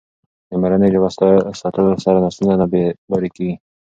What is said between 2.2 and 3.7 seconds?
نسلونه نه بې لارې کېږي.